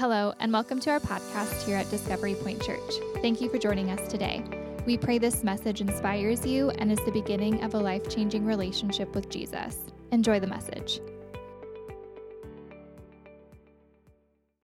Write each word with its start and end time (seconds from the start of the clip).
Hello, 0.00 0.32
and 0.40 0.50
welcome 0.50 0.80
to 0.80 0.88
our 0.88 0.98
podcast 0.98 1.62
here 1.66 1.76
at 1.76 1.90
Discovery 1.90 2.34
Point 2.34 2.62
Church. 2.62 2.94
Thank 3.20 3.42
you 3.42 3.50
for 3.50 3.58
joining 3.58 3.90
us 3.90 4.10
today. 4.10 4.42
We 4.86 4.96
pray 4.96 5.18
this 5.18 5.44
message 5.44 5.82
inspires 5.82 6.46
you 6.46 6.70
and 6.70 6.90
is 6.90 6.98
the 7.04 7.12
beginning 7.12 7.62
of 7.62 7.74
a 7.74 7.78
life 7.78 8.08
changing 8.08 8.46
relationship 8.46 9.14
with 9.14 9.28
Jesus. 9.28 9.76
Enjoy 10.10 10.40
the 10.40 10.46
message. 10.46 11.00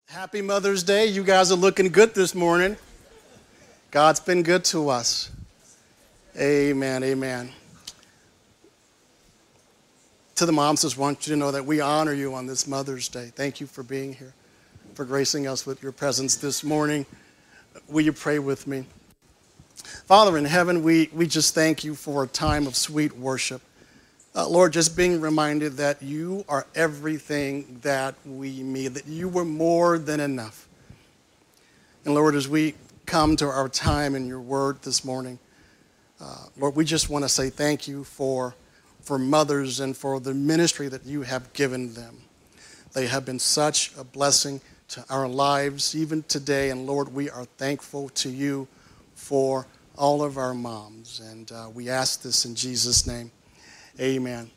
Happy 0.07 0.41
Mother's 0.41 0.83
Day. 0.83 1.05
You 1.05 1.23
guys 1.23 1.53
are 1.53 1.57
looking 1.57 1.91
good 1.91 2.15
this 2.15 2.35
morning. 2.35 2.79
God's 3.91 4.21
been 4.21 4.43
good 4.43 4.65
to 4.65 4.89
us. 4.89 5.31
Amen. 6.39 7.05
Amen. 7.05 7.51
To 10.37 10.47
the 10.47 10.53
moms, 10.53 10.81
just 10.81 10.97
want 10.97 11.27
you 11.27 11.35
to 11.35 11.39
know 11.39 11.51
that 11.51 11.67
we 11.67 11.83
honor 11.83 12.15
you 12.15 12.33
on 12.35 12.47
this 12.47 12.67
Mother's 12.67 13.11
Day. 13.11 13.31
Thank 13.37 13.61
you 13.61 13.67
for 13.67 13.83
being 13.83 14.15
here, 14.15 14.33
for 14.95 15.05
gracing 15.05 15.47
us 15.47 15.67
with 15.67 15.83
your 15.83 15.93
presence 15.93 16.37
this 16.37 16.65
morning. 16.65 17.07
Will 17.89 18.03
you 18.03 18.13
pray 18.13 18.39
with 18.39 18.67
me? 18.67 18.85
Father 20.07 20.37
in 20.37 20.45
heaven, 20.45 20.83
we, 20.83 21.09
we 21.13 21.27
just 21.27 21.55
thank 21.55 21.85
you 21.85 21.95
for 21.95 22.25
a 22.25 22.27
time 22.27 22.67
of 22.67 22.75
sweet 22.75 23.17
worship. 23.17 23.63
Uh, 24.35 24.49
Lord, 24.49 24.73
just 24.73 24.97
being 24.97 25.21
reminded 25.21 25.77
that 25.79 26.03
you 26.03 26.45
are 26.49 26.67
everything 26.75 27.79
that 27.83 28.15
we 28.25 28.63
need, 28.63 28.95
that 28.95 29.07
you 29.07 29.29
were 29.29 29.45
more 29.45 29.99
than 29.99 30.21
enough. 30.21 30.69
And 32.05 32.15
Lord, 32.15 32.35
as 32.35 32.49
we 32.49 32.75
come 33.07 33.37
to 33.37 33.47
our 33.47 33.69
time 33.69 34.15
in 34.15 34.27
your 34.27 34.41
word 34.41 34.83
this 34.83 35.05
morning, 35.05 35.39
uh, 36.21 36.47
Lord, 36.57 36.77
we 36.77 36.85
just 36.85 37.09
want 37.09 37.25
to 37.25 37.29
say 37.29 37.51
thank 37.51 37.87
you 37.87 38.05
for, 38.05 38.55
for 39.01 39.19
mothers 39.19 39.81
and 39.81 39.97
for 39.97 40.21
the 40.21 40.35
ministry 40.35 40.89
that 40.89 41.05
you 41.05 41.23
have 41.23 41.53
given 41.53 41.95
them. 41.95 42.19
They 42.93 43.07
have 43.07 43.25
been 43.25 43.39
such 43.39 43.93
a 43.97 44.05
blessing 44.05 44.61
to 44.89 45.05
our 45.11 45.29
lives, 45.29 45.95
even 45.95 46.23
today. 46.25 46.71
And 46.71 46.87
Lord, 46.87 47.13
we 47.13 47.29
are 47.29 47.45
thankful 47.57 48.09
to 48.11 48.31
you 48.31 48.67
for 49.15 49.67
all 49.97 50.23
of 50.23 50.39
our 50.39 50.55
moms. 50.55 51.21
And 51.21 51.51
uh, 51.53 51.69
we 51.75 51.89
ask 51.91 52.23
this 52.23 52.45
in 52.45 52.55
Jesus' 52.55 53.07
name. 53.07 53.31
Amen. 54.01 54.51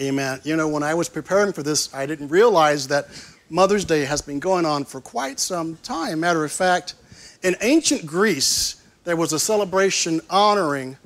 Amen. 0.00 0.40
You 0.42 0.56
know, 0.56 0.66
when 0.66 0.82
I 0.82 0.94
was 0.94 1.08
preparing 1.08 1.52
for 1.52 1.62
this, 1.62 1.94
I 1.94 2.04
didn't 2.04 2.28
realize 2.28 2.88
that 2.88 3.06
Mother's 3.48 3.84
Day 3.84 4.04
has 4.04 4.20
been 4.20 4.40
going 4.40 4.66
on 4.66 4.84
for 4.84 5.00
quite 5.00 5.38
some 5.38 5.76
time. 5.82 6.20
Matter 6.20 6.44
of 6.44 6.50
fact, 6.50 6.94
in 7.42 7.54
ancient 7.60 8.04
Greece, 8.06 8.82
there 9.04 9.16
was 9.16 9.32
a 9.32 9.38
celebration 9.38 10.20
honoring 10.30 10.96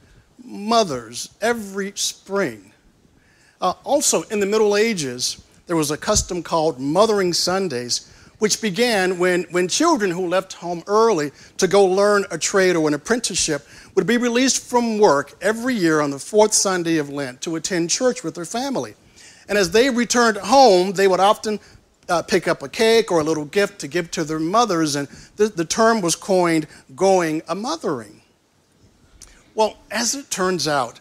mothers 0.43 1.35
every 1.43 1.93
spring. 1.97 2.73
Uh, 3.61 3.75
also, 3.85 4.23
in 4.23 4.41
the 4.41 4.47
Middle 4.47 4.77
Ages, 4.77 5.45
there 5.67 5.77
was 5.77 5.91
a 5.91 5.97
custom 5.97 6.43
called 6.43 6.81
Mothering 6.81 7.35
Sundays, 7.35 8.11
which 8.39 8.61
began 8.61 9.19
when, 9.19 9.45
when 9.51 9.69
children 9.69 10.11
who 10.11 10.27
left 10.27 10.55
home 10.55 10.83
early 10.87 11.33
to 11.57 11.67
go 11.67 11.85
learn 11.85 12.25
a 12.31 12.39
trade 12.39 12.77
or 12.77 12.87
an 12.87 12.95
apprenticeship 12.95 13.67
would 13.95 14.07
be 14.07 14.17
released 14.17 14.63
from 14.63 14.99
work 14.99 15.37
every 15.41 15.75
year 15.75 16.01
on 16.01 16.11
the 16.11 16.19
fourth 16.19 16.53
Sunday 16.53 16.99
of 16.99 17.11
Lent 17.11 17.41
to 17.43 17.57
attend 17.57 17.91
church 17.91 18.23
with 18.23 18.35
their 18.35 18.45
family. 18.45 18.95
And 19.49 19.59
as 19.59 19.71
they 19.71 19.91
returned 19.91 20.37
home, 20.37 20.93
they 20.93 21.09
would 21.09 21.21
often 21.21 21.59
uh, 22.09 22.23
pick 22.23 22.49
up 22.49 22.63
a 22.63 22.69
cake 22.69 23.11
or 23.11 23.21
a 23.21 23.25
little 23.25 23.45
gift 23.45 23.81
to 23.81 23.89
give 23.89 24.11
to 24.13 24.25
their 24.25 24.39
mothers, 24.39 24.97
and 24.97 25.09
the, 25.37 25.49
the 25.49 25.65
term 25.65 26.01
was 26.01 26.17
coined 26.17 26.67
going 26.95 27.43
a 27.49 27.55
mothering. 27.55 28.23
Well, 29.55 29.77
as 29.91 30.15
it 30.15 30.31
turns 30.31 30.69
out, 30.69 31.01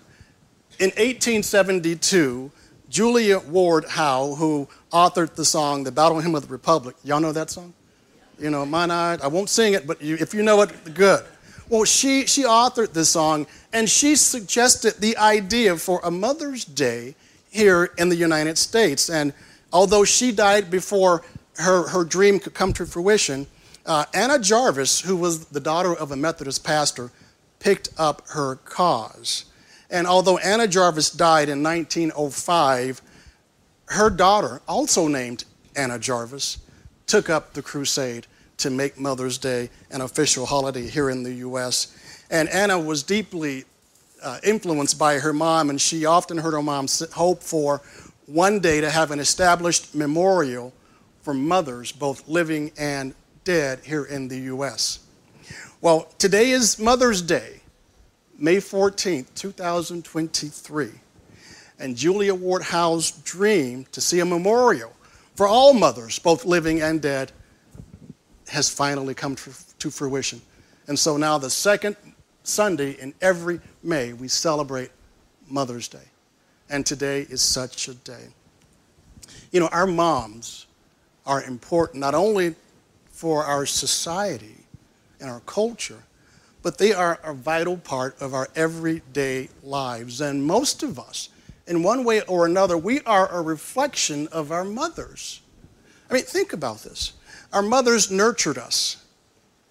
in 0.79 0.89
1872, 0.91 2.51
Julia 2.89 3.39
Ward 3.39 3.85
Howe, 3.85 4.35
who 4.35 4.67
authored 4.91 5.35
the 5.35 5.45
song, 5.45 5.83
The 5.83 5.91
Battle 5.91 6.19
Hymn 6.19 6.35
of 6.35 6.43
the 6.43 6.51
Republic. 6.51 6.95
Y'all 7.03 7.19
know 7.19 7.31
that 7.33 7.49
song? 7.49 7.73
You 8.39 8.49
know, 8.49 8.65
mine, 8.65 8.91
I, 8.91 9.17
I 9.21 9.27
won't 9.27 9.49
sing 9.49 9.73
it, 9.73 9.87
but 9.87 10.01
you, 10.01 10.15
if 10.19 10.33
you 10.33 10.43
know 10.43 10.61
it, 10.61 10.93
good. 10.93 11.25
Well, 11.69 11.83
she, 11.83 12.25
she 12.27 12.43
authored 12.43 12.93
this 12.93 13.09
song, 13.09 13.45
and 13.73 13.89
she 13.89 14.15
suggested 14.15 14.95
the 14.99 15.17
idea 15.17 15.75
for 15.77 15.99
a 16.03 16.11
Mother's 16.11 16.63
Day 16.63 17.15
here 17.49 17.91
in 17.97 18.09
the 18.09 18.15
United 18.15 18.57
States. 18.57 19.09
And 19.09 19.33
although 19.73 20.05
she 20.05 20.31
died 20.31 20.71
before 20.71 21.23
her, 21.55 21.87
her 21.89 22.03
dream 22.05 22.39
could 22.39 22.53
come 22.53 22.71
to 22.73 22.85
fruition, 22.85 23.47
uh, 23.85 24.05
Anna 24.13 24.39
Jarvis, 24.39 25.01
who 25.01 25.15
was 25.15 25.45
the 25.45 25.59
daughter 25.59 25.93
of 25.93 26.11
a 26.11 26.15
Methodist 26.15 26.63
pastor, 26.63 27.11
picked 27.59 27.89
up 27.97 28.21
her 28.29 28.55
cause. 28.55 29.45
And 29.89 30.05
although 30.05 30.37
Anna 30.37 30.67
Jarvis 30.67 31.09
died 31.09 31.49
in 31.49 31.63
1905, 31.63 33.01
her 33.87 34.09
daughter, 34.09 34.61
also 34.67 35.07
named 35.07 35.45
Anna 35.75 35.97
Jarvis, 35.97 36.57
took 37.05 37.29
up 37.29 37.53
the 37.53 37.61
crusade 37.61 38.27
to 38.57 38.69
make 38.69 38.99
Mother's 38.99 39.37
Day 39.37 39.69
an 39.91 40.01
official 40.01 40.45
holiday 40.45 40.87
here 40.87 41.09
in 41.09 41.23
the 41.23 41.33
U.S. 41.35 41.95
And 42.29 42.49
Anna 42.49 42.77
was 42.77 43.03
deeply 43.03 43.65
uh, 44.21 44.39
influenced 44.43 44.97
by 44.97 45.19
her 45.19 45.31
mom, 45.31 45.69
and 45.69 45.79
she 45.79 46.05
often 46.05 46.37
heard 46.37 46.53
her 46.53 46.61
mom 46.61 46.87
hope 47.13 47.41
for 47.41 47.81
one 48.25 48.59
day 48.59 48.81
to 48.81 48.89
have 48.89 49.11
an 49.11 49.19
established 49.19 49.95
memorial 49.95 50.73
for 51.21 51.33
mothers, 51.33 51.91
both 51.91 52.27
living 52.27 52.71
and 52.77 53.13
dead, 53.43 53.79
here 53.83 54.03
in 54.03 54.27
the 54.27 54.39
U.S. 54.39 54.99
Well, 55.79 56.11
today 56.17 56.49
is 56.49 56.79
Mother's 56.79 57.21
Day, 57.21 57.56
May 58.39 58.57
14th, 58.57 59.33
2023 59.33 60.89
and 61.79 61.95
Julia 61.95 62.35
Ward 62.35 62.61
Howe's 62.63 63.11
dream 63.11 63.85
to 63.91 64.01
see 64.01 64.19
a 64.19 64.25
memorial 64.25 64.93
for 65.35 65.47
all 65.47 65.73
mothers, 65.73 66.19
both 66.19 66.45
living 66.45 66.81
and 66.81 67.01
dead, 67.01 67.31
has 68.47 68.69
finally 68.69 69.13
come 69.13 69.35
to 69.35 69.91
fruition. 69.91 70.41
And 70.87 70.97
so 70.97 71.17
now, 71.17 71.37
the 71.37 71.49
second 71.49 71.95
Sunday 72.43 72.91
in 72.91 73.13
every 73.21 73.59
May, 73.83 74.13
we 74.13 74.27
celebrate 74.27 74.89
Mother's 75.47 75.87
Day. 75.87 76.07
And 76.69 76.85
today 76.85 77.27
is 77.29 77.41
such 77.41 77.87
a 77.87 77.93
day. 77.93 78.27
You 79.51 79.59
know, 79.59 79.67
our 79.67 79.87
moms 79.87 80.65
are 81.25 81.43
important 81.43 82.01
not 82.01 82.15
only 82.15 82.55
for 83.11 83.43
our 83.43 83.65
society 83.65 84.65
and 85.19 85.29
our 85.29 85.41
culture, 85.41 86.03
but 86.67 86.79
they 86.79 86.91
are 86.91 87.17
a 87.23 87.33
vital 87.33 87.77
part 87.77 88.21
of 88.21 88.33
our 88.33 88.49
everyday 88.53 89.47
lives. 89.63 90.19
And 90.19 90.43
most 90.43 90.83
of 90.83 90.99
us, 90.99 91.29
in 91.65 91.81
one 91.81 92.03
way 92.03 92.19
or 92.23 92.45
another, 92.45 92.77
we 92.77 92.99
are 93.03 93.29
a 93.29 93.41
reflection 93.41 94.27
of 94.33 94.51
our 94.51 94.65
mothers. 94.65 95.39
I 96.09 96.15
mean, 96.15 96.23
think 96.23 96.51
about 96.51 96.79
this. 96.79 97.13
Our 97.53 97.61
mothers 97.61 98.11
nurtured 98.11 98.57
us 98.57 98.97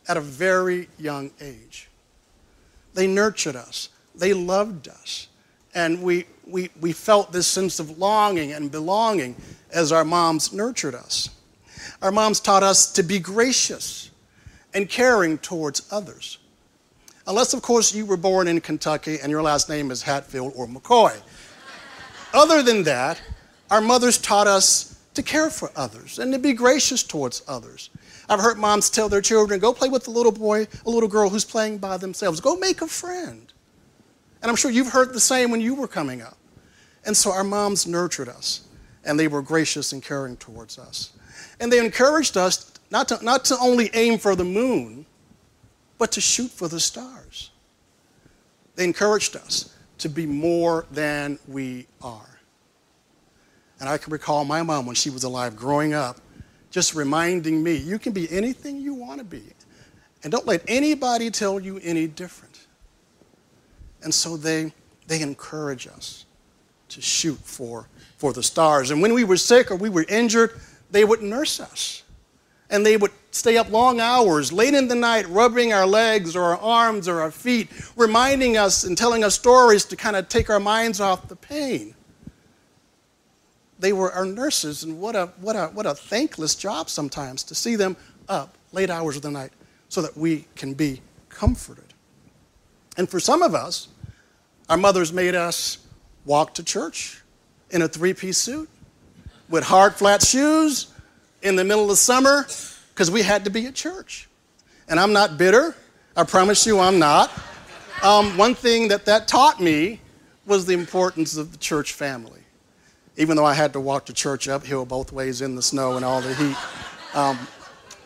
at 0.09 0.17
a 0.17 0.23
very 0.23 0.89
young 0.97 1.33
age. 1.39 1.91
They 2.95 3.07
nurtured 3.07 3.57
us, 3.57 3.91
they 4.15 4.33
loved 4.33 4.89
us, 4.89 5.29
and 5.75 6.03
we, 6.03 6.25
we, 6.47 6.71
we 6.81 6.93
felt 6.93 7.31
this 7.31 7.47
sense 7.47 7.79
of 7.79 7.99
longing 7.99 8.53
and 8.53 8.73
belonging 8.73 9.37
as 9.71 9.93
our 9.93 10.03
moms 10.03 10.51
nurtured 10.51 10.95
us. 10.95 11.29
Our 12.01 12.11
moms 12.11 12.41
taught 12.41 12.63
us 12.63 12.91
to 12.93 13.03
be 13.03 13.19
gracious 13.19 14.11
and 14.73 14.89
caring 14.89 15.37
towards 15.37 15.87
others. 15.93 16.39
Unless, 17.27 17.55
of 17.55 17.63
course, 17.63 17.95
you 17.95 18.07
were 18.07 18.17
born 18.17 18.47
in 18.47 18.61
Kentucky 18.61 19.19
and 19.21 19.31
your 19.31 19.43
last 19.43 19.69
name 19.69 19.91
is 19.91 20.03
Hatfield 20.03 20.53
or 20.55 20.67
McCoy. 20.67 21.17
Other 22.33 22.63
than 22.63 22.85
that, 22.85 23.21
our 23.71 23.81
mothers 23.81 24.19
taught 24.19 24.47
us 24.47 25.01
to 25.15 25.23
care 25.23 25.51
for 25.51 25.71
others 25.75 26.19
and 26.19 26.33
to 26.33 26.39
be 26.39 26.53
gracious 26.53 27.03
towards 27.03 27.43
others. 27.49 27.91
I've 28.29 28.41
heard 28.41 28.59
moms 28.59 28.91
tell 28.91 29.09
their 29.09 29.21
children, 29.21 29.59
go 29.61 29.73
play 29.73 29.89
with 29.89 30.07
a 30.09 30.11
little 30.11 30.33
boy, 30.33 30.69
a 30.85 30.91
little 30.91 31.09
girl 31.09 31.29
who's 31.29 31.45
playing 31.45 31.79
by 31.79 31.97
themselves. 31.97 32.41
Go 32.41 32.57
make 32.57 32.83
a 32.83 32.87
friend. 32.87 33.53
And 34.43 34.51
I'm 34.51 34.57
sure 34.57 34.71
you've 34.71 34.93
heard 34.93 35.13
the 35.13 35.21
same 35.21 35.51
when 35.51 35.61
you 35.61 35.75
were 35.75 35.89
coming 35.89 36.23
up. 36.23 36.37
And 37.05 37.17
so 37.17 37.33
our 37.33 37.45
moms 37.45 37.87
nurtured 37.87 38.29
us, 38.29 38.67
and 39.05 39.19
they 39.19 39.29
were 39.29 39.43
gracious 39.43 39.93
and 39.93 40.03
caring 40.03 40.37
towards 40.37 40.79
us. 40.79 41.13
And 41.61 41.73
they 41.73 41.79
encouraged 41.79 42.37
us 42.37 42.73
not 42.91 43.09
to, 43.09 43.25
not 43.25 43.45
to 43.47 43.57
only 43.59 43.91
aim 43.95 44.19
for 44.19 44.37
the 44.37 44.45
moon, 44.45 45.07
but 45.99 46.13
to 46.13 46.21
shoot 46.21 46.51
for 46.51 46.69
the 46.69 46.81
stars. 46.81 47.51
They 48.75 48.85
encouraged 48.85 49.37
us 49.37 49.75
to 49.99 50.09
be 50.09 50.27
more 50.27 50.87
than 50.91 51.39
we 51.49 51.87
are. 52.03 52.39
And 53.81 53.89
I 53.89 53.99
can 53.99 54.13
recall 54.13 54.45
my 54.45 54.63
mom 54.63 54.87
when 54.87 54.95
she 54.95 55.11
was 55.11 55.25
alive 55.25 55.57
growing 55.57 55.95
up 55.95 56.21
just 56.71 56.95
reminding 56.95 57.63
me 57.63 57.75
you 57.75 57.99
can 57.99 58.13
be 58.13 58.31
anything 58.31 58.79
you 58.79 58.93
want 58.93 59.19
to 59.19 59.25
be. 59.25 59.43
And 60.23 60.31
don't 60.31 60.47
let 60.47 60.63
anybody 60.69 61.31
tell 61.31 61.59
you 61.59 61.79
any 61.83 62.07
different. 62.07 62.67
And 64.03 64.13
so 64.13 64.37
they, 64.37 64.73
they 65.07 65.23
encourage 65.23 65.87
us 65.87 66.27
to 66.91 67.01
shoot 67.01 67.39
for, 67.39 67.89
for 68.19 68.33
the 68.33 68.43
stars. 68.43 68.91
And 68.91 69.01
when 69.01 69.15
we 69.15 69.25
were 69.25 69.37
sick 69.37 69.71
or 69.71 69.77
we 69.77 69.89
were 69.89 70.05
injured, 70.09 70.61
they 70.91 71.05
would 71.05 71.23
nurse 71.23 71.61
us 71.61 72.03
and 72.71 72.85
they 72.85 72.97
would 72.97 73.13
stay 73.31 73.57
up 73.57 73.71
long 73.71 74.01
hours, 74.01 74.53
late 74.53 74.75
in 74.75 74.89
the 74.89 74.95
night, 74.95 75.29
rubbing 75.29 75.73
our 75.73 75.87
legs 75.87 76.35
or 76.35 76.43
our 76.43 76.59
arms 76.59 77.07
or 77.07 77.21
our 77.21 77.31
feet, 77.31 77.69
reminding 77.97 78.57
us 78.57 78.85
and 78.85 78.97
telling 78.97 79.23
us 79.23 79.35
stories 79.35 79.85
to 79.85 79.97
kind 79.97 80.17
of 80.17 80.29
take 80.29 80.51
our 80.51 80.61
minds 80.61 81.01
off 81.01 81.29
the 81.29 81.37
pain. 81.37 81.95
they 83.79 83.93
were 83.93 84.11
our 84.13 84.25
nurses, 84.25 84.85
and 84.85 84.99
what 84.99 85.15
a, 85.15 85.27
what, 85.41 85.55
a, 85.55 85.67
what 85.67 85.85
a 85.85 85.95
thankless 85.95 86.55
job 86.55 86.89
sometimes 86.89 87.43
to 87.45 87.55
see 87.55 87.77
them 87.77 87.95
up 88.29 88.57
late 88.73 88.89
hours 88.89 89.17
of 89.17 89.23
the 89.23 89.31
night 89.31 89.51
so 89.89 90.01
that 90.01 90.17
we 90.17 90.47
can 90.57 90.73
be 90.73 91.01
comforted. 91.29 91.85
And 92.97 93.09
for 93.09 93.21
some 93.21 93.43
of 93.43 93.55
us, 93.55 93.89
our 94.69 94.79
mothers 94.79 95.13
made 95.13 95.35
us 95.35 95.79
walk 96.25 96.55
to 96.55 96.65
church 96.65 97.23
in 97.71 97.83
a 97.83 97.89
three 97.89 98.15
piece 98.15 98.39
suit 98.39 98.69
with 99.49 99.65
hard, 99.65 99.95
flat 99.95 100.23
shoes 100.23 100.93
in 101.47 101.55
the 101.55 101.65
middle 101.65 101.91
of 101.91 101.97
summer 101.97 102.47
because 102.93 103.11
we 103.11 103.23
had 103.23 103.45
to 103.45 103.51
be 103.51 103.67
at 103.67 103.75
church. 103.75 104.29
And 104.89 104.99
I'm 104.99 105.13
not 105.13 105.39
bitter. 105.39 105.77
I 106.17 106.25
promise 106.25 106.67
you 106.67 106.81
I'm 106.81 106.99
not. 106.99 107.31
Um, 108.03 108.37
one 108.37 108.55
thing 108.55 108.89
that 108.89 109.07
that 109.07 109.29
taught 109.29 109.61
me 109.61 110.01
was 110.45 110.67
the 110.67 110.75
importance 110.75 111.37
of 111.37 111.53
the 111.53 111.59
church 111.59 111.93
family. 111.93 112.41
Even 113.17 113.37
though 113.37 113.45
I 113.45 113.55
had 113.55 113.73
to 113.75 113.81
walk 113.81 114.07
to 114.07 114.13
church 114.13 114.49
uphill 114.49 114.85
both 114.85 115.13
ways 115.13 115.41
in 115.41 115.55
the 115.55 115.63
snow 115.63 115.97
and 115.97 116.05
all 116.05 116.21
the 116.21 116.35
heat. 116.35 116.57
Um, 117.15 117.39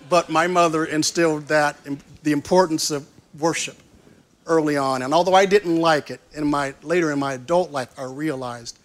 but 0.08 0.28
my 0.28 0.46
mother 0.46 0.84
instilled 0.84 1.48
that, 1.48 1.76
the 2.22 2.32
importance 2.32 2.90
of 2.90 3.06
worship 3.38 3.76
early 4.46 4.76
on. 4.76 5.02
And 5.02 5.14
although 5.14 5.34
I 5.34 5.46
didn't 5.46 5.76
like 5.76 6.10
it, 6.10 6.20
in 6.32 6.46
my, 6.46 6.74
later 6.82 7.10
in 7.10 7.18
my 7.18 7.34
adult 7.34 7.70
life, 7.70 7.88
I 7.98 8.04
realized 8.04 8.78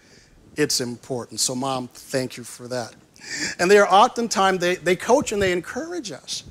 it's 0.55 0.79
important. 0.79 1.39
So, 1.39 1.55
Mom, 1.55 1.89
thank 1.89 2.37
you 2.37 2.43
for 2.43 2.67
that. 2.69 2.95
And 3.59 3.69
they 3.69 3.77
are 3.77 3.87
oftentimes, 3.87 4.59
they, 4.59 4.75
they 4.75 4.95
coach 4.95 5.31
and 5.31 5.41
they 5.41 5.51
encourage 5.51 6.11
us 6.11 6.43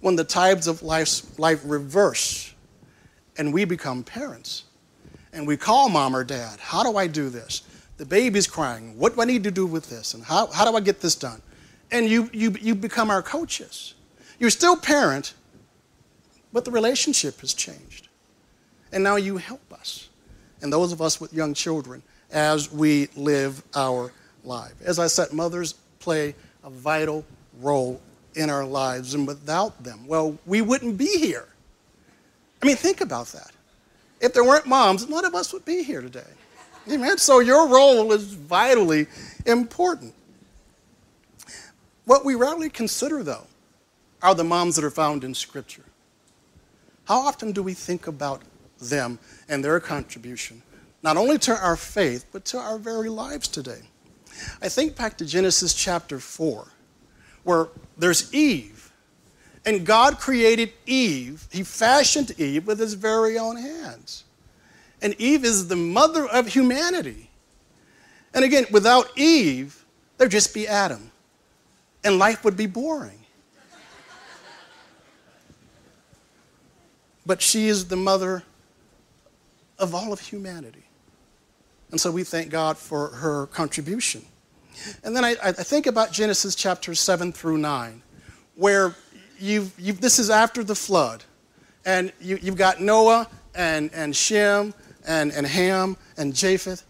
when 0.00 0.16
the 0.16 0.24
tides 0.24 0.66
of 0.66 0.82
life, 0.82 1.38
life 1.38 1.60
reverse 1.64 2.52
and 3.38 3.52
we 3.52 3.64
become 3.64 4.02
parents. 4.02 4.64
And 5.32 5.46
we 5.46 5.56
call 5.56 5.88
mom 5.88 6.14
or 6.14 6.24
dad, 6.24 6.60
how 6.60 6.82
do 6.82 6.96
I 6.96 7.06
do 7.06 7.30
this? 7.30 7.62
The 7.96 8.04
baby's 8.04 8.46
crying. 8.46 8.98
What 8.98 9.14
do 9.14 9.22
I 9.22 9.24
need 9.24 9.44
to 9.44 9.50
do 9.50 9.64
with 9.66 9.88
this? 9.88 10.14
And 10.14 10.22
how, 10.22 10.46
how 10.48 10.70
do 10.70 10.76
I 10.76 10.80
get 10.80 11.00
this 11.00 11.14
done? 11.14 11.40
And 11.90 12.08
you, 12.08 12.28
you, 12.32 12.54
you 12.60 12.74
become 12.74 13.10
our 13.10 13.22
coaches. 13.22 13.94
You're 14.38 14.50
still 14.50 14.76
parent, 14.76 15.34
but 16.52 16.64
the 16.64 16.70
relationship 16.70 17.40
has 17.40 17.54
changed. 17.54 18.08
And 18.92 19.02
now 19.02 19.16
you 19.16 19.38
help 19.38 19.72
us, 19.72 20.10
and 20.60 20.70
those 20.70 20.92
of 20.92 21.00
us 21.00 21.20
with 21.20 21.32
young 21.32 21.54
children, 21.54 22.02
as 22.30 22.70
we 22.70 23.08
live 23.16 23.62
our 23.74 24.12
life. 24.44 24.74
As 24.84 24.98
I 24.98 25.06
said, 25.06 25.32
mothers 25.32 25.74
play 26.02 26.34
a 26.64 26.70
vital 26.70 27.24
role 27.60 28.00
in 28.34 28.50
our 28.50 28.64
lives, 28.64 29.14
and 29.14 29.26
without 29.26 29.82
them, 29.82 30.06
well, 30.06 30.38
we 30.46 30.60
wouldn't 30.62 30.96
be 30.96 31.18
here. 31.18 31.48
I 32.62 32.66
mean, 32.66 32.76
think 32.76 33.00
about 33.00 33.26
that. 33.28 33.50
If 34.20 34.32
there 34.32 34.44
weren't 34.44 34.66
moms, 34.66 35.08
none 35.08 35.24
of 35.24 35.34
us 35.34 35.52
would 35.52 35.64
be 35.64 35.82
here 35.82 36.00
today. 36.00 36.32
Amen. 36.90 37.18
So 37.18 37.40
your 37.40 37.68
role 37.68 38.12
is 38.12 38.32
vitally 38.34 39.06
important. 39.46 40.14
What 42.04 42.24
we 42.24 42.34
rarely 42.34 42.70
consider, 42.70 43.22
though, 43.22 43.46
are 44.22 44.34
the 44.34 44.44
moms 44.44 44.76
that 44.76 44.84
are 44.84 44.90
found 44.90 45.24
in 45.24 45.34
Scripture. 45.34 45.84
How 47.04 47.18
often 47.18 47.52
do 47.52 47.62
we 47.62 47.74
think 47.74 48.06
about 48.06 48.42
them 48.80 49.18
and 49.48 49.64
their 49.64 49.80
contribution, 49.80 50.62
not 51.02 51.16
only 51.16 51.38
to 51.38 51.56
our 51.56 51.76
faith, 51.76 52.26
but 52.32 52.44
to 52.46 52.58
our 52.58 52.78
very 52.78 53.08
lives 53.08 53.48
today. 53.48 53.82
I 54.60 54.68
think 54.68 54.96
back 54.96 55.18
to 55.18 55.24
Genesis 55.24 55.74
chapter 55.74 56.18
4, 56.18 56.66
where 57.44 57.68
there's 57.96 58.32
Eve, 58.34 58.92
and 59.64 59.86
God 59.86 60.18
created 60.18 60.72
Eve. 60.86 61.46
He 61.50 61.62
fashioned 61.62 62.32
Eve 62.38 62.66
with 62.66 62.78
his 62.78 62.94
very 62.94 63.38
own 63.38 63.56
hands. 63.56 64.24
And 65.00 65.14
Eve 65.20 65.44
is 65.44 65.68
the 65.68 65.76
mother 65.76 66.26
of 66.26 66.48
humanity. 66.48 67.30
And 68.34 68.44
again, 68.44 68.66
without 68.70 69.06
Eve, 69.16 69.84
there'd 70.16 70.30
just 70.30 70.54
be 70.54 70.66
Adam, 70.66 71.10
and 72.04 72.18
life 72.18 72.44
would 72.44 72.56
be 72.56 72.66
boring. 72.66 73.18
But 77.24 77.40
she 77.40 77.68
is 77.68 77.86
the 77.86 77.96
mother 77.96 78.42
of 79.78 79.94
all 79.94 80.12
of 80.12 80.20
humanity. 80.20 80.84
And 81.92 82.00
so 82.00 82.10
we 82.10 82.24
thank 82.24 82.50
God 82.50 82.78
for 82.78 83.08
her 83.08 83.46
contribution. 83.48 84.24
And 85.04 85.14
then 85.14 85.24
I, 85.24 85.36
I 85.42 85.52
think 85.52 85.86
about 85.86 86.10
Genesis 86.10 86.54
chapter 86.54 86.94
7 86.94 87.32
through 87.32 87.58
9, 87.58 88.02
where 88.56 88.96
you've, 89.38 89.78
you've, 89.78 90.00
this 90.00 90.18
is 90.18 90.30
after 90.30 90.64
the 90.64 90.74
flood. 90.74 91.22
And 91.84 92.10
you, 92.18 92.38
you've 92.40 92.56
got 92.56 92.80
Noah 92.80 93.28
and, 93.54 93.90
and 93.92 94.16
Shem 94.16 94.72
and, 95.06 95.32
and 95.32 95.46
Ham 95.46 95.98
and 96.16 96.34
Japheth. 96.34 96.84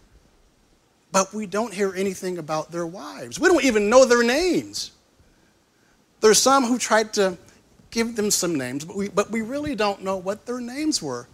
But 1.11 1.33
we 1.33 1.45
don't 1.47 1.73
hear 1.73 1.93
anything 1.93 2.37
about 2.37 2.71
their 2.71 2.87
wives. 2.87 3.39
We 3.39 3.49
don't 3.49 3.63
even 3.65 3.89
know 3.89 4.05
their 4.05 4.23
names. 4.23 4.91
There's 6.21 6.39
some 6.39 6.63
who 6.63 6.77
tried 6.77 7.13
to 7.13 7.37
give 7.91 8.15
them 8.15 8.31
some 8.31 8.55
names, 8.55 8.85
but 8.85 8.95
we, 8.95 9.09
but 9.09 9.29
we 9.29 9.41
really 9.41 9.75
don't 9.75 10.01
know 10.01 10.15
what 10.15 10.45
their 10.45 10.61
names 10.61 11.01
were. 11.01 11.27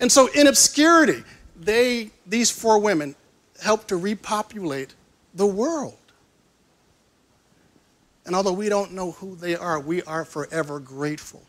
And 0.00 0.10
so, 0.10 0.28
in 0.32 0.46
obscurity, 0.46 1.24
they, 1.58 2.10
these 2.26 2.50
four 2.50 2.78
women 2.78 3.14
helped 3.62 3.88
to 3.88 3.96
repopulate 3.96 4.94
the 5.34 5.46
world. 5.46 5.96
And 8.24 8.34
although 8.34 8.52
we 8.52 8.68
don't 8.68 8.92
know 8.92 9.12
who 9.12 9.36
they 9.36 9.54
are, 9.54 9.78
we 9.78 10.02
are 10.02 10.24
forever 10.24 10.80
grateful. 10.80 11.42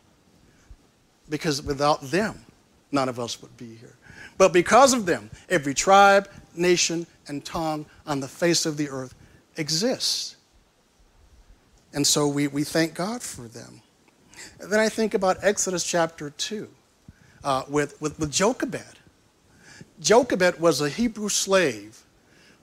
Because 1.30 1.62
without 1.62 2.02
them, 2.02 2.46
none 2.92 3.10
of 3.10 3.20
us 3.20 3.42
would 3.42 3.56
be 3.58 3.76
here. 3.76 3.96
But 4.38 4.54
because 4.54 4.94
of 4.94 5.06
them, 5.06 5.30
every 5.50 5.74
tribe, 5.74 6.30
nation, 6.56 7.08
and 7.28 7.44
tongue 7.44 7.86
on 8.06 8.20
the 8.20 8.28
face 8.28 8.66
of 8.66 8.78
the 8.78 8.90
earth 8.90 9.16
exists. 9.58 10.36
And 11.94 12.06
so 12.06 12.28
we, 12.28 12.48
we 12.48 12.64
thank 12.64 12.94
God 12.94 13.24
for 13.24 13.48
them. 13.48 13.82
And 14.60 14.72
then 14.72 14.80
I 14.80 14.88
think 14.88 15.16
about 15.16 15.38
Exodus 15.42 15.84
chapter 15.84 16.30
2 16.30 16.70
uh, 17.44 17.64
with, 17.68 18.00
with, 18.00 18.20
with 18.20 18.32
Jochebed. 18.32 19.00
Jochebed 20.00 20.60
was 20.60 20.82
a 20.82 20.90
Hebrew 20.90 21.30
slave 21.30 22.04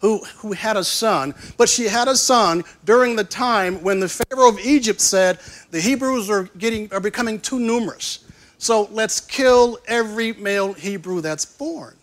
who, 0.00 0.18
who 0.36 0.52
had 0.52 0.76
a 0.76 0.84
son, 0.84 1.34
but 1.56 1.68
she 1.68 1.84
had 1.84 2.08
a 2.08 2.16
son 2.16 2.64
during 2.84 3.16
the 3.16 3.24
time 3.24 3.82
when 3.82 4.00
the 4.00 4.08
Pharaoh 4.08 4.48
of 4.48 4.58
Egypt 4.60 5.00
said, 5.00 5.38
the 5.70 5.80
Hebrews 5.80 6.28
are, 6.30 6.44
getting, 6.58 6.92
are 6.92 7.00
becoming 7.00 7.40
too 7.40 7.58
numerous. 7.58 8.24
So 8.58 8.88
let's 8.92 9.20
kill 9.20 9.78
every 9.86 10.32
male 10.34 10.72
Hebrew 10.72 11.20
that's 11.20 11.44
born. 11.44 11.96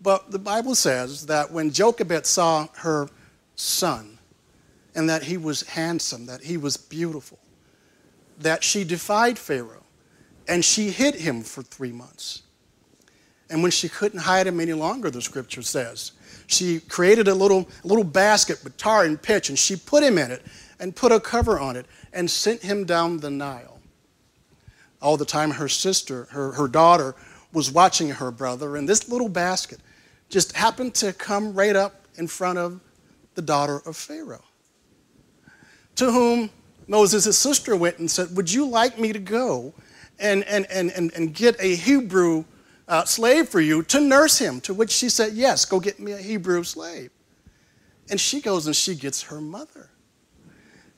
But 0.00 0.30
the 0.30 0.38
Bible 0.38 0.74
says 0.74 1.26
that 1.26 1.50
when 1.50 1.70
Jochebed 1.70 2.26
saw 2.26 2.68
her 2.76 3.08
son, 3.56 4.14
and 4.94 5.08
that 5.08 5.24
he 5.24 5.36
was 5.36 5.62
handsome, 5.62 6.26
that 6.26 6.42
he 6.42 6.56
was 6.56 6.76
beautiful, 6.76 7.38
that 8.38 8.62
she 8.62 8.84
defied 8.84 9.38
Pharaoh 9.38 9.82
and 10.46 10.64
she 10.64 10.90
hid 10.90 11.14
him 11.14 11.42
for 11.42 11.62
three 11.62 11.92
months. 11.92 12.42
And 13.50 13.62
when 13.62 13.70
she 13.70 13.88
couldn't 13.88 14.20
hide 14.20 14.46
him 14.46 14.60
any 14.60 14.72
longer, 14.72 15.10
the 15.10 15.20
scripture 15.20 15.62
says, 15.62 16.12
she 16.46 16.80
created 16.80 17.28
a 17.28 17.34
little, 17.34 17.68
a 17.82 17.86
little 17.86 18.04
basket 18.04 18.62
with 18.64 18.76
tar 18.76 19.04
and 19.04 19.20
pitch, 19.20 19.48
and 19.48 19.58
she 19.58 19.76
put 19.76 20.02
him 20.02 20.18
in 20.18 20.30
it 20.30 20.42
and 20.78 20.94
put 20.94 21.12
a 21.12 21.20
cover 21.20 21.58
on 21.58 21.76
it 21.76 21.86
and 22.12 22.30
sent 22.30 22.62
him 22.62 22.84
down 22.84 23.18
the 23.18 23.30
Nile. 23.30 23.80
All 25.00 25.16
the 25.16 25.24
time, 25.24 25.52
her 25.52 25.68
sister, 25.68 26.28
her, 26.30 26.52
her 26.52 26.68
daughter, 26.68 27.14
was 27.52 27.70
watching 27.70 28.08
her 28.10 28.30
brother, 28.30 28.76
and 28.76 28.88
this 28.88 29.08
little 29.08 29.28
basket 29.28 29.78
just 30.28 30.56
happened 30.56 30.94
to 30.96 31.12
come 31.12 31.54
right 31.54 31.76
up 31.76 32.06
in 32.16 32.26
front 32.26 32.58
of 32.58 32.80
the 33.34 33.42
daughter 33.42 33.80
of 33.86 33.96
Pharaoh, 33.96 34.44
to 35.96 36.10
whom 36.10 36.50
Moses' 36.86 37.38
sister 37.38 37.76
went 37.76 37.98
and 37.98 38.10
said, 38.10 38.34
Would 38.36 38.52
you 38.52 38.66
like 38.66 38.98
me 38.98 39.12
to 39.12 39.18
go 39.18 39.72
and, 40.18 40.44
and, 40.44 40.66
and, 40.70 40.90
and, 40.92 41.12
and 41.14 41.34
get 41.34 41.56
a 41.60 41.74
Hebrew 41.74 42.44
uh, 42.88 43.04
slave 43.04 43.48
for 43.48 43.60
you 43.60 43.82
to 43.84 44.00
nurse 44.00 44.38
him. 44.38 44.60
To 44.62 44.74
which 44.74 44.90
she 44.90 45.08
said, 45.08 45.32
Yes, 45.32 45.64
go 45.64 45.80
get 45.80 45.98
me 45.98 46.12
a 46.12 46.18
Hebrew 46.18 46.62
slave. 46.64 47.10
And 48.10 48.20
she 48.20 48.40
goes 48.40 48.66
and 48.66 48.76
she 48.76 48.94
gets 48.94 49.22
her 49.24 49.40
mother. 49.40 49.90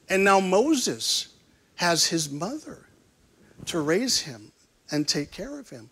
And 0.09 0.25
now 0.25 0.40
Moses 0.40 1.35
has 1.76 2.07
his 2.07 2.31
mother 2.31 2.87
to 3.66 3.81
raise 3.81 4.21
him 4.21 4.52
and 4.90 5.07
take 5.07 5.31
care 5.31 5.59
of 5.59 5.69
him. 5.69 5.90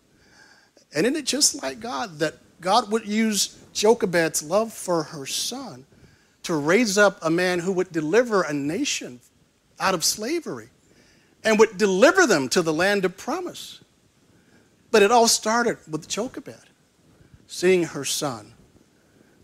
And 0.95 1.05
isn't 1.05 1.17
it 1.17 1.25
just 1.25 1.61
like 1.61 1.79
God 1.79 2.19
that 2.19 2.35
God 2.61 2.91
would 2.91 3.05
use 3.07 3.57
Jochebed's 3.73 4.41
love 4.41 4.71
for 4.71 5.03
her 5.03 5.25
son 5.25 5.85
to 6.43 6.55
raise 6.55 6.97
up 6.97 7.19
a 7.21 7.29
man 7.29 7.59
who 7.59 7.71
would 7.73 7.91
deliver 7.91 8.43
a 8.43 8.53
nation 8.53 9.19
out 9.79 9.93
of 9.93 10.03
slavery? 10.03 10.69
and 11.45 11.59
would 11.59 11.77
deliver 11.77 12.25
them 12.25 12.49
to 12.49 12.61
the 12.61 12.73
land 12.73 13.05
of 13.05 13.15
promise. 13.15 13.79
But 14.95 15.03
it 15.03 15.11
all 15.11 15.27
started 15.27 15.77
with 15.91 16.07
Jochebed, 16.07 16.69
seeing 17.47 17.83
her 17.83 18.05
son 18.05 18.53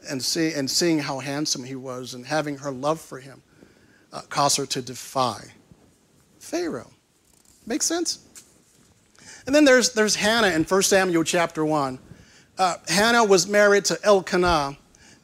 and, 0.09 0.23
see, 0.23 0.53
and 0.53 0.71
seeing 0.71 0.99
how 0.99 1.19
handsome 1.19 1.65
he 1.65 1.75
was 1.75 2.13
and 2.13 2.25
having 2.25 2.59
her 2.59 2.71
love 2.71 3.01
for 3.01 3.19
him 3.19 3.43
uh, 4.13 4.21
caused 4.29 4.55
her 4.55 4.65
to 4.67 4.81
defy 4.81 5.43
Pharaoh. 6.39 6.91
Make 7.65 7.83
sense? 7.83 8.25
And 9.45 9.53
then 9.53 9.65
there's, 9.65 9.91
there's 9.91 10.15
Hannah 10.15 10.51
in 10.55 10.63
1 10.63 10.83
Samuel 10.83 11.25
chapter 11.25 11.65
1. 11.65 11.99
Uh, 12.57 12.75
Hannah 12.87 13.25
was 13.25 13.45
married 13.45 13.83
to 13.83 13.99
Elkanah, 14.05 14.77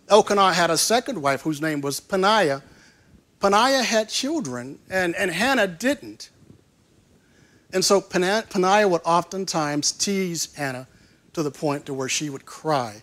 Elkanah 0.09 0.51
had 0.51 0.69
a 0.69 0.77
second 0.77 1.21
wife 1.21 1.43
whose 1.43 1.61
name 1.61 1.79
was 1.79 2.01
Peninnah. 2.01 2.63
Peninnah 3.39 3.81
had 3.81 4.09
children, 4.09 4.79
and, 4.89 5.15
and 5.15 5.31
Hannah 5.31 5.67
didn't. 5.67 6.31
And 7.73 7.83
so 7.83 7.99
Peninnah 7.99 8.87
would 8.87 9.01
oftentimes 9.03 9.91
tease 9.91 10.53
Hannah 10.55 10.87
to 11.33 11.43
the 11.43 11.51
point 11.51 11.85
to 11.85 11.93
where 11.93 12.09
she 12.09 12.29
would 12.29 12.45
cry. 12.45 13.01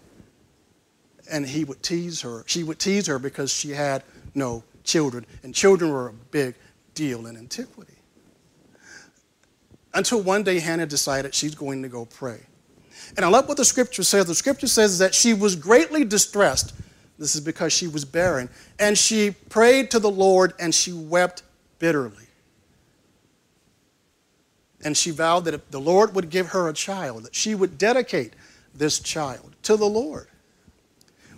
And 1.31 1.47
he 1.47 1.65
would 1.65 1.83
tease 1.83 2.23
her. 2.23 2.45
She 2.47 2.63
would 2.63 2.79
tease 2.79 3.07
her 3.07 3.19
because 3.19 3.53
she 3.53 3.71
had 3.71 4.03
no 4.35 4.65
children. 4.83 5.27
And 5.43 5.55
children 5.55 5.93
were 5.93 6.09
a 6.09 6.13
big 6.13 6.55
deal 6.95 7.27
in 7.27 7.37
antiquity. 7.37 7.95
Until 9.93 10.21
one 10.23 10.43
day 10.43 10.59
Hannah 10.59 10.87
decided 10.87 11.35
she's 11.35 11.55
going 11.55 11.83
to 11.83 11.89
go 11.89 12.05
pray. 12.07 12.41
And 13.17 13.25
I 13.25 13.29
love 13.29 13.49
what 13.49 13.57
the 13.57 13.65
scripture 13.65 14.03
says. 14.03 14.27
The 14.27 14.35
scripture 14.35 14.67
says 14.67 14.99
that 14.99 15.15
she 15.15 15.35
was 15.35 15.57
greatly 15.57 16.05
distressed. 16.05 16.75
This 17.19 17.35
is 17.35 17.41
because 17.41 17.73
she 17.73 17.87
was 17.87 18.05
barren. 18.05 18.49
And 18.79 18.99
she 18.99 19.31
prayed 19.31 19.91
to 19.93 19.99
the 19.99 20.11
Lord 20.11 20.55
and 20.59 20.75
she 20.75 20.93
wept 20.93 21.43
bitterly. 21.79 22.27
And 24.85 24.97
she 24.97 25.11
vowed 25.11 25.47
that 25.47 25.55
if 25.55 25.71
the 25.71 25.81
Lord 25.81 26.15
would 26.15 26.29
give 26.31 26.49
her 26.49 26.69
a 26.69 26.75
child, 26.75 27.25
that 27.25 27.35
she 27.35 27.55
would 27.55 27.79
dedicate 27.79 28.35
this 28.75 29.01
child 29.01 29.57
to 29.63 29.77
the 29.77 29.87
Lord. 29.87 30.29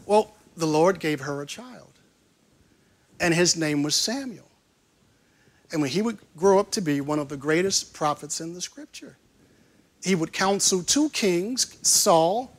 Well, 0.05 0.35
the 0.57 0.67
Lord 0.67 0.99
gave 0.99 1.21
her 1.21 1.43
a 1.43 1.47
child, 1.47 1.93
and 3.21 3.33
his 3.33 3.57
name 3.57 3.83
was 3.83 3.95
Samuel. 3.95 4.51
And 5.73 5.81
when 5.81 5.91
he 5.91 6.03
would 6.03 6.19
grow 6.37 6.59
up 6.59 6.71
to 6.73 6.81
be 6.81 7.01
one 7.01 7.19
of 7.19 7.29
the 7.29 7.37
greatest 7.37 7.93
prophets 7.93 8.41
in 8.41 8.53
the 8.55 8.61
scripture, 8.61 9.17
he 10.03 10.15
would 10.15 10.33
counsel 10.33 10.83
two 10.83 11.11
kings, 11.11 11.77
Saul 11.83 12.57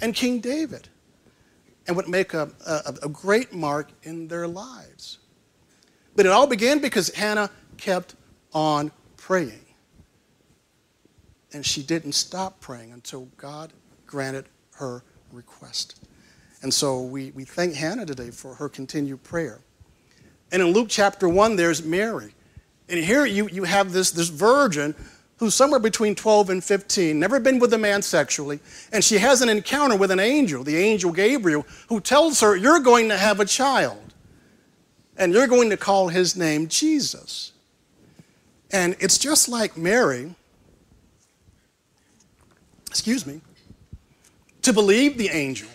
and 0.00 0.14
King 0.14 0.40
David, 0.40 0.88
and 1.86 1.96
would 1.96 2.08
make 2.08 2.34
a, 2.34 2.50
a, 2.66 2.94
a 3.02 3.08
great 3.08 3.52
mark 3.52 3.90
in 4.04 4.28
their 4.28 4.46
lives. 4.46 5.18
But 6.16 6.26
it 6.26 6.32
all 6.32 6.46
began 6.46 6.78
because 6.78 7.12
Hannah 7.14 7.50
kept 7.76 8.14
on 8.52 8.92
praying. 9.16 9.63
And 11.54 11.64
she 11.64 11.82
didn't 11.82 12.12
stop 12.12 12.60
praying 12.60 12.92
until 12.92 13.28
God 13.36 13.72
granted 14.06 14.46
her 14.74 15.02
request. 15.32 16.04
And 16.62 16.72
so 16.72 17.02
we, 17.02 17.30
we 17.30 17.44
thank 17.44 17.74
Hannah 17.74 18.04
today 18.04 18.30
for 18.30 18.54
her 18.54 18.68
continued 18.68 19.22
prayer. 19.22 19.60
And 20.52 20.62
in 20.62 20.68
Luke 20.68 20.88
chapter 20.90 21.28
1, 21.28 21.56
there's 21.56 21.84
Mary. 21.84 22.34
And 22.88 23.02
here 23.02 23.24
you, 23.24 23.48
you 23.48 23.64
have 23.64 23.92
this, 23.92 24.10
this 24.10 24.28
virgin 24.28 24.94
who's 25.38 25.54
somewhere 25.54 25.80
between 25.80 26.14
12 26.14 26.50
and 26.50 26.64
15, 26.64 27.18
never 27.18 27.40
been 27.40 27.58
with 27.58 27.72
a 27.74 27.78
man 27.78 28.02
sexually, 28.02 28.60
and 28.92 29.02
she 29.02 29.18
has 29.18 29.42
an 29.42 29.48
encounter 29.48 29.96
with 29.96 30.10
an 30.10 30.20
angel, 30.20 30.62
the 30.62 30.76
angel 30.76 31.12
Gabriel, 31.12 31.66
who 31.88 32.00
tells 32.00 32.40
her, 32.40 32.56
You're 32.56 32.80
going 32.80 33.08
to 33.08 33.16
have 33.18 33.40
a 33.40 33.44
child, 33.44 34.14
and 35.16 35.32
you're 35.32 35.48
going 35.48 35.70
to 35.70 35.76
call 35.76 36.08
his 36.08 36.36
name 36.36 36.68
Jesus. 36.68 37.52
And 38.70 38.96
it's 39.00 39.18
just 39.18 39.48
like 39.48 39.76
Mary, 39.76 40.34
excuse 43.04 43.26
me, 43.26 43.38
to 44.62 44.72
believe 44.72 45.18
the 45.18 45.28
angel 45.28 45.68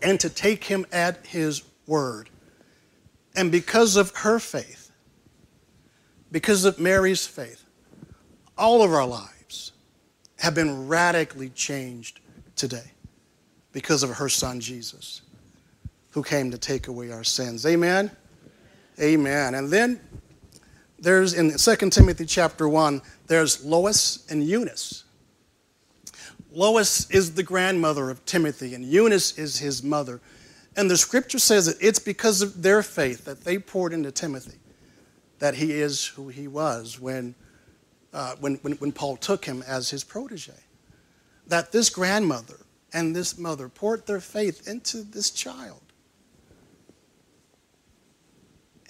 and 0.00 0.18
to 0.18 0.30
take 0.30 0.64
him 0.64 0.86
at 0.90 1.26
his 1.26 1.62
word. 1.86 2.30
And 3.36 3.52
because 3.52 3.96
of 3.96 4.16
her 4.16 4.38
faith, 4.38 4.90
because 6.32 6.64
of 6.64 6.78
Mary's 6.78 7.26
faith, 7.26 7.62
all 8.56 8.82
of 8.82 8.90
our 8.94 9.06
lives 9.06 9.72
have 10.38 10.54
been 10.54 10.88
radically 10.88 11.50
changed 11.50 12.20
today 12.56 12.92
because 13.72 14.02
of 14.02 14.08
her 14.08 14.30
son 14.30 14.58
Jesus, 14.58 15.20
who 16.12 16.22
came 16.22 16.50
to 16.50 16.56
take 16.56 16.88
away 16.88 17.12
our 17.12 17.24
sins. 17.24 17.66
Amen? 17.66 18.10
Amen. 18.98 19.54
And 19.54 19.68
then 19.68 20.00
there's 20.98 21.34
in 21.34 21.58
2 21.58 21.90
Timothy 21.90 22.24
chapter 22.24 22.66
1, 22.66 23.02
there's 23.26 23.62
Lois 23.66 24.24
and 24.30 24.42
Eunice. 24.42 25.04
Lois 26.50 27.10
is 27.10 27.34
the 27.34 27.42
grandmother 27.42 28.10
of 28.10 28.24
Timothy, 28.24 28.74
and 28.74 28.84
Eunice 28.84 29.38
is 29.38 29.58
his 29.58 29.82
mother. 29.82 30.20
And 30.76 30.90
the 30.90 30.96
scripture 30.96 31.38
says 31.38 31.66
that 31.66 31.76
it's 31.80 31.98
because 31.98 32.40
of 32.40 32.62
their 32.62 32.82
faith 32.82 33.24
that 33.24 33.44
they 33.44 33.58
poured 33.58 33.92
into 33.92 34.10
Timothy 34.10 34.58
that 35.38 35.54
he 35.54 35.72
is 35.72 36.06
who 36.06 36.28
he 36.28 36.48
was 36.48 37.00
when, 37.00 37.34
uh, 38.12 38.34
when, 38.40 38.56
when, 38.56 38.72
when 38.74 38.92
Paul 38.92 39.16
took 39.16 39.44
him 39.44 39.62
as 39.66 39.90
his 39.90 40.04
protege. 40.04 40.52
That 41.46 41.72
this 41.72 41.90
grandmother 41.90 42.56
and 42.92 43.14
this 43.14 43.38
mother 43.38 43.68
poured 43.68 44.06
their 44.06 44.20
faith 44.20 44.66
into 44.68 45.02
this 45.02 45.30
child. 45.30 45.80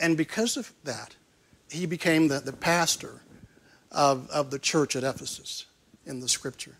And 0.00 0.16
because 0.16 0.56
of 0.56 0.72
that, 0.84 1.16
he 1.70 1.84
became 1.86 2.28
the, 2.28 2.40
the 2.40 2.52
pastor 2.52 3.22
of, 3.90 4.30
of 4.30 4.50
the 4.50 4.58
church 4.58 4.96
at 4.96 5.04
Ephesus 5.04 5.66
in 6.06 6.20
the 6.20 6.28
scripture. 6.28 6.76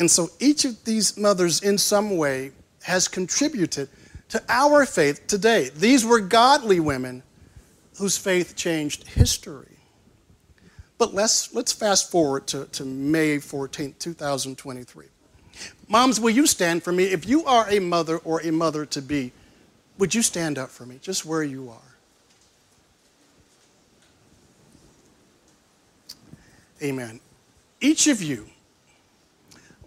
And 0.00 0.10
so 0.10 0.30
each 0.40 0.64
of 0.64 0.82
these 0.84 1.16
mothers, 1.18 1.62
in 1.62 1.76
some 1.76 2.16
way, 2.16 2.52
has 2.82 3.06
contributed 3.06 3.90
to 4.30 4.42
our 4.48 4.86
faith 4.86 5.26
today. 5.26 5.70
These 5.76 6.06
were 6.06 6.20
godly 6.20 6.80
women 6.80 7.22
whose 7.98 8.16
faith 8.16 8.56
changed 8.56 9.06
history. 9.06 9.76
But 10.96 11.12
let's, 11.12 11.54
let's 11.54 11.72
fast 11.72 12.10
forward 12.10 12.46
to, 12.48 12.64
to 12.66 12.84
May 12.86 13.38
14, 13.38 13.94
2023. 13.98 15.06
Moms, 15.88 16.18
will 16.18 16.30
you 16.30 16.46
stand 16.46 16.82
for 16.82 16.92
me? 16.92 17.04
If 17.04 17.28
you 17.28 17.44
are 17.44 17.68
a 17.68 17.78
mother 17.78 18.18
or 18.18 18.40
a 18.40 18.50
mother 18.50 18.86
to 18.86 19.02
be, 19.02 19.32
would 19.98 20.14
you 20.14 20.22
stand 20.22 20.56
up 20.56 20.70
for 20.70 20.86
me, 20.86 20.98
just 21.02 21.26
where 21.26 21.42
you 21.42 21.68
are? 21.68 21.96
Amen. 26.82 27.20
Each 27.82 28.06
of 28.06 28.22
you, 28.22 28.46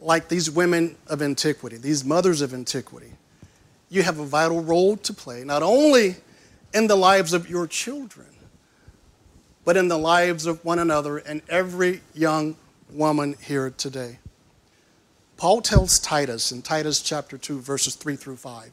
like 0.03 0.27
these 0.27 0.51
women 0.51 0.95
of 1.07 1.21
antiquity, 1.21 1.77
these 1.77 2.03
mothers 2.03 2.41
of 2.41 2.53
antiquity, 2.53 3.13
you 3.89 4.03
have 4.03 4.19
a 4.19 4.25
vital 4.25 4.61
role 4.61 4.97
to 4.97 5.13
play, 5.13 5.43
not 5.43 5.63
only 5.63 6.15
in 6.73 6.87
the 6.87 6.95
lives 6.95 7.33
of 7.33 7.49
your 7.49 7.67
children, 7.67 8.27
but 9.63 9.77
in 9.77 9.87
the 9.87 9.97
lives 9.97 10.45
of 10.45 10.63
one 10.65 10.79
another 10.79 11.17
and 11.19 11.41
every 11.47 12.01
young 12.13 12.55
woman 12.91 13.35
here 13.41 13.69
today. 13.69 14.19
Paul 15.37 15.61
tells 15.61 15.99
Titus 15.99 16.51
in 16.51 16.61
Titus 16.61 17.01
chapter 17.01 17.37
2, 17.37 17.59
verses 17.59 17.95
3 17.95 18.15
through 18.15 18.37
5. 18.37 18.71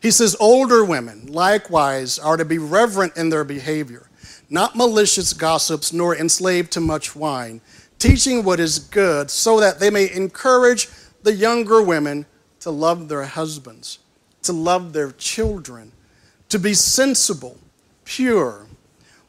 He 0.00 0.10
says, 0.10 0.36
Older 0.38 0.84
women 0.84 1.26
likewise 1.26 2.18
are 2.18 2.36
to 2.36 2.44
be 2.44 2.58
reverent 2.58 3.16
in 3.16 3.30
their 3.30 3.44
behavior, 3.44 4.08
not 4.48 4.76
malicious 4.76 5.32
gossips, 5.32 5.92
nor 5.92 6.16
enslaved 6.16 6.72
to 6.72 6.80
much 6.80 7.14
wine, 7.14 7.60
teaching 8.02 8.42
what 8.42 8.58
is 8.58 8.80
good, 8.80 9.30
so 9.30 9.60
that 9.60 9.78
they 9.78 9.88
may 9.88 10.12
encourage 10.12 10.88
the 11.22 11.32
younger 11.32 11.80
women 11.80 12.26
to 12.58 12.68
love 12.68 13.08
their 13.08 13.22
husbands, 13.22 14.00
to 14.42 14.52
love 14.52 14.92
their 14.92 15.12
children 15.12 15.92
to 16.48 16.58
be 16.58 16.74
sensible, 16.74 17.56
pure, 18.04 18.66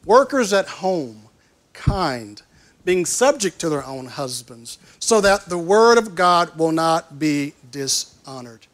workers 0.04 0.52
at 0.52 0.66
home, 0.66 1.22
kind, 1.72 2.42
being 2.84 3.06
subject 3.06 3.60
to 3.60 3.68
their 3.70 3.84
own 3.86 4.06
husbands, 4.06 4.76
so 4.98 5.20
that 5.20 5.48
the 5.48 5.56
word 5.56 5.96
of 5.96 6.16
God 6.16 6.58
will 6.58 6.72
not 6.72 7.18
be 7.18 7.54
dishonored. 7.70 8.66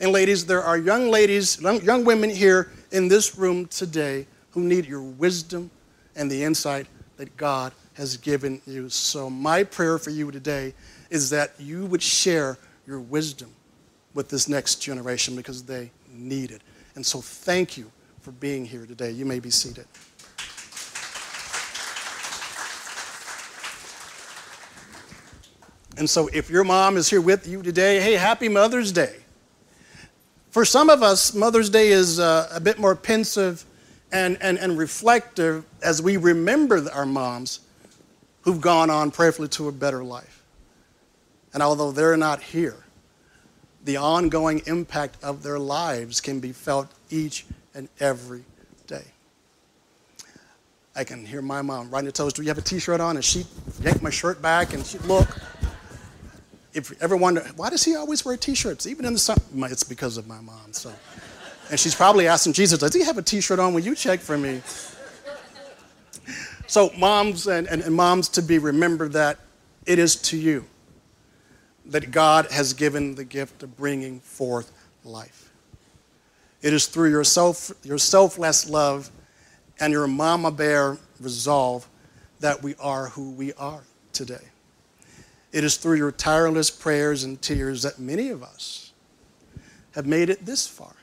And 0.00 0.12
ladies, 0.12 0.46
there 0.46 0.62
are 0.62 0.78
young 0.78 1.10
ladies, 1.10 1.60
young 1.60 2.04
women 2.04 2.30
here 2.30 2.70
in 2.92 3.08
this 3.08 3.36
room 3.36 3.66
today 3.66 4.26
who 4.52 4.62
need 4.62 4.86
your 4.86 5.02
wisdom 5.02 5.70
and 6.14 6.30
the 6.30 6.44
insight 6.44 6.86
that 7.16 7.36
God 7.36 7.72
has 7.94 8.16
given 8.16 8.60
you. 8.66 8.88
So, 8.88 9.28
my 9.28 9.64
prayer 9.64 9.98
for 9.98 10.10
you 10.10 10.30
today 10.30 10.74
is 11.10 11.30
that 11.30 11.52
you 11.58 11.86
would 11.86 12.02
share 12.02 12.58
your 12.86 13.00
wisdom 13.00 13.50
with 14.14 14.28
this 14.28 14.48
next 14.48 14.76
generation 14.76 15.36
because 15.36 15.62
they 15.62 15.90
need 16.10 16.50
it. 16.50 16.62
And 16.94 17.04
so, 17.04 17.20
thank 17.20 17.76
you 17.76 17.90
for 18.20 18.32
being 18.32 18.64
here 18.64 18.86
today. 18.86 19.10
You 19.10 19.24
may 19.24 19.40
be 19.40 19.50
seated. 19.50 19.86
And 25.98 26.08
so, 26.08 26.28
if 26.32 26.48
your 26.48 26.64
mom 26.64 26.96
is 26.96 27.10
here 27.10 27.20
with 27.20 27.46
you 27.46 27.62
today, 27.62 28.00
hey, 28.00 28.14
happy 28.14 28.48
Mother's 28.48 28.92
Day. 28.92 29.16
For 30.50 30.64
some 30.64 30.90
of 30.90 31.02
us, 31.02 31.34
Mother's 31.34 31.70
Day 31.70 31.88
is 31.88 32.18
uh, 32.18 32.48
a 32.52 32.60
bit 32.60 32.78
more 32.78 32.94
pensive 32.94 33.64
and, 34.12 34.36
and, 34.42 34.58
and 34.58 34.76
reflective 34.76 35.64
as 35.82 36.02
we 36.02 36.16
remember 36.16 36.90
our 36.90 37.06
moms 37.06 37.60
who've 38.42 38.60
gone 38.60 38.90
on 38.90 39.10
prayerfully 39.10 39.48
to 39.48 39.68
a 39.68 39.72
better 39.72 40.04
life. 40.04 40.42
And 41.54 41.62
although 41.62 41.92
they're 41.92 42.16
not 42.16 42.42
here, 42.42 42.76
the 43.84 43.96
ongoing 43.96 44.62
impact 44.66 45.16
of 45.22 45.42
their 45.42 45.58
lives 45.58 46.20
can 46.20 46.40
be 46.40 46.52
felt 46.52 46.88
each 47.10 47.44
and 47.74 47.88
every 48.00 48.44
day. 48.86 49.04
I 50.94 51.04
can 51.04 51.24
hear 51.24 51.42
my 51.42 51.62
mom 51.62 51.90
writing 51.90 52.06
the 52.06 52.12
toes, 52.12 52.32
Do 52.32 52.42
you 52.42 52.48
have 52.48 52.58
a 52.58 52.62
t-shirt 52.62 53.00
on? 53.00 53.16
And 53.16 53.24
she 53.24 53.46
yanked 53.80 54.02
my 54.02 54.10
shirt 54.10 54.42
back 54.42 54.74
and 54.74 54.84
she'd 54.84 55.02
look. 55.02 55.38
If 56.74 56.90
you 56.90 56.96
ever 57.00 57.16
wonder, 57.16 57.40
why 57.56 57.70
does 57.70 57.84
he 57.84 57.96
always 57.96 58.24
wear 58.24 58.36
t-shirts? 58.36 58.86
Even 58.86 59.04
in 59.04 59.12
the 59.12 59.18
summer, 59.18 59.40
it's 59.70 59.84
because 59.84 60.16
of 60.16 60.26
my 60.26 60.40
mom. 60.40 60.72
So 60.72 60.92
And 61.70 61.80
she's 61.80 61.94
probably 61.94 62.28
asking 62.28 62.52
Jesus, 62.52 62.78
Does 62.78 62.94
he 62.94 63.02
have 63.04 63.18
a 63.18 63.22
t 63.22 63.40
shirt 63.40 63.58
on? 63.58 63.74
Will 63.74 63.80
you 63.80 63.94
check 63.94 64.20
for 64.20 64.36
me? 64.38 64.62
So, 66.72 66.90
moms 66.96 67.48
and, 67.48 67.66
and, 67.66 67.82
and 67.82 67.94
moms 67.94 68.30
to 68.30 68.40
be, 68.40 68.56
remember 68.56 69.06
that 69.10 69.38
it 69.84 69.98
is 69.98 70.16
to 70.16 70.38
you 70.38 70.64
that 71.84 72.10
God 72.10 72.50
has 72.50 72.72
given 72.72 73.14
the 73.14 73.24
gift 73.24 73.62
of 73.62 73.76
bringing 73.76 74.20
forth 74.20 74.72
life. 75.04 75.52
It 76.62 76.72
is 76.72 76.86
through 76.86 77.10
your, 77.10 77.24
self, 77.24 77.72
your 77.82 77.98
selfless 77.98 78.70
love 78.70 79.10
and 79.80 79.92
your 79.92 80.06
mama 80.06 80.50
bear 80.50 80.96
resolve 81.20 81.86
that 82.40 82.62
we 82.62 82.74
are 82.76 83.08
who 83.08 83.32
we 83.32 83.52
are 83.52 83.82
today. 84.14 84.46
It 85.52 85.64
is 85.64 85.76
through 85.76 85.96
your 85.96 86.10
tireless 86.10 86.70
prayers 86.70 87.22
and 87.22 87.42
tears 87.42 87.82
that 87.82 87.98
many 87.98 88.30
of 88.30 88.42
us 88.42 88.94
have 89.94 90.06
made 90.06 90.30
it 90.30 90.46
this 90.46 90.66
far. 90.66 90.94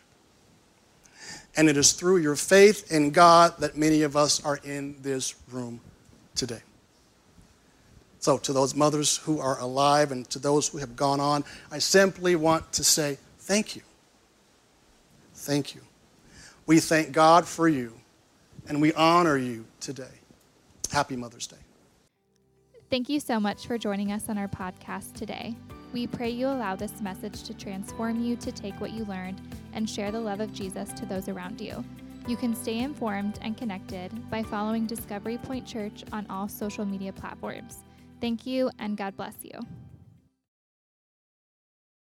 And 1.59 1.67
it 1.67 1.75
is 1.75 1.91
through 1.91 2.19
your 2.19 2.37
faith 2.37 2.89
in 2.89 3.11
God 3.11 3.57
that 3.57 3.75
many 3.75 4.03
of 4.03 4.15
us 4.15 4.41
are 4.45 4.61
in 4.63 4.95
this 5.01 5.35
room 5.51 5.81
today. 6.33 6.61
So, 8.19 8.37
to 8.37 8.53
those 8.53 8.73
mothers 8.75 9.17
who 9.17 9.41
are 9.41 9.59
alive 9.59 10.13
and 10.13 10.29
to 10.29 10.39
those 10.39 10.69
who 10.69 10.77
have 10.77 10.95
gone 10.95 11.19
on, 11.19 11.43
I 11.69 11.79
simply 11.79 12.37
want 12.37 12.71
to 12.71 12.83
say 12.85 13.17
thank 13.39 13.75
you. 13.75 13.81
Thank 15.33 15.75
you. 15.75 15.81
We 16.65 16.79
thank 16.79 17.11
God 17.11 17.45
for 17.45 17.67
you 17.67 17.91
and 18.69 18.81
we 18.81 18.93
honor 18.93 19.35
you 19.35 19.65
today. 19.81 20.15
Happy 20.93 21.17
Mother's 21.17 21.47
Day. 21.47 21.57
Thank 22.89 23.09
you 23.09 23.19
so 23.19 23.37
much 23.37 23.67
for 23.67 23.77
joining 23.77 24.13
us 24.13 24.29
on 24.29 24.37
our 24.37 24.47
podcast 24.47 25.13
today. 25.13 25.57
We 25.91 26.05
pray 26.05 26.29
you 26.29 26.47
allow 26.47 26.75
this 26.75 27.01
message 27.01 27.43
to 27.43 27.53
transform 27.55 28.21
you 28.21 28.35
to 28.37 28.51
take 28.51 28.79
what 28.79 28.91
you 28.91 29.05
learned 29.05 29.41
and 29.73 29.89
share 29.89 30.11
the 30.11 30.19
love 30.19 30.39
of 30.39 30.53
Jesus 30.53 30.93
to 30.93 31.05
those 31.05 31.27
around 31.27 31.59
you. 31.59 31.83
You 32.27 32.37
can 32.37 32.55
stay 32.55 32.77
informed 32.77 33.39
and 33.41 33.57
connected 33.57 34.29
by 34.29 34.43
following 34.43 34.85
Discovery 34.85 35.39
Point 35.39 35.65
Church 35.65 36.03
on 36.11 36.27
all 36.29 36.47
social 36.47 36.85
media 36.85 37.11
platforms. 37.11 37.77
Thank 38.21 38.45
you, 38.45 38.69
and 38.77 38.97
God 38.97 39.17
bless 39.17 39.33
you. 39.41 39.59